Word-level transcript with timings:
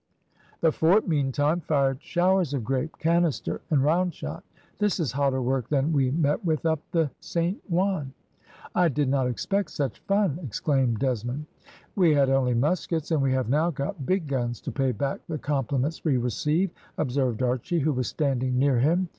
The 0.61 0.71
fort, 0.71 1.07
meantime, 1.07 1.59
fired 1.61 2.01
showers 2.01 2.55
of 2.55 2.63
grape, 2.63 2.97
canister, 2.97 3.61
and 3.69 3.83
round 3.83 4.15
shot. 4.15 4.43
"This 4.79 4.99
is 4.99 5.11
hotter 5.11 5.43
work 5.43 5.69
than 5.69 5.93
we 5.93 6.09
met 6.09 6.43
with 6.43 6.65
up 6.65 6.79
the 6.89 7.11
Saint 7.19 7.61
Juan; 7.69 8.11
I 8.73 8.87
did 8.89 9.09
not 9.09 9.27
expect 9.27 9.69
such 9.69 9.99
fun," 10.07 10.39
exclaimed 10.41 10.97
Desmond. 10.97 11.45
"We 11.95 12.15
had 12.15 12.31
only 12.31 12.55
muskets, 12.55 13.11
and 13.11 13.21
we 13.21 13.33
have 13.33 13.47
now 13.47 13.69
got 13.69 14.07
big 14.07 14.25
guns 14.25 14.59
to 14.61 14.71
pay 14.71 14.91
back 14.91 15.19
the 15.27 15.37
compliments 15.37 16.03
we 16.03 16.17
receive," 16.17 16.71
observed 16.97 17.43
Archy, 17.43 17.77
who 17.81 17.93
was 17.93 18.07
standing 18.07 18.57
near 18.57 18.79
him. 18.79 19.07